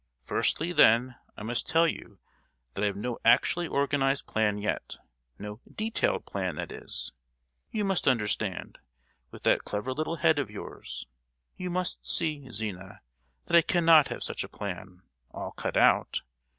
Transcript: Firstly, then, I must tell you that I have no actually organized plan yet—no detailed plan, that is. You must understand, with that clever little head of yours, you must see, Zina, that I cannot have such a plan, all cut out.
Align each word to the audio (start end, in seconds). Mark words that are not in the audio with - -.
Firstly, 0.23 0.71
then, 0.71 1.13
I 1.37 1.43
must 1.43 1.67
tell 1.67 1.87
you 1.87 2.17
that 2.73 2.81
I 2.83 2.87
have 2.87 2.95
no 2.95 3.19
actually 3.23 3.67
organized 3.67 4.25
plan 4.25 4.57
yet—no 4.57 5.61
detailed 5.71 6.25
plan, 6.25 6.55
that 6.55 6.71
is. 6.71 7.13
You 7.69 7.83
must 7.85 8.07
understand, 8.07 8.79
with 9.29 9.43
that 9.43 9.63
clever 9.63 9.93
little 9.93 10.15
head 10.15 10.39
of 10.39 10.49
yours, 10.49 11.05
you 11.55 11.69
must 11.69 12.03
see, 12.03 12.49
Zina, 12.49 13.01
that 13.45 13.55
I 13.57 13.61
cannot 13.61 14.07
have 14.07 14.23
such 14.23 14.43
a 14.43 14.49
plan, 14.49 15.03
all 15.29 15.51
cut 15.51 15.77
out. 15.77 16.21